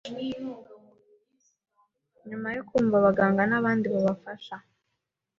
[2.29, 4.55] nyuma yo kumva abaganga n’abandi babafasha,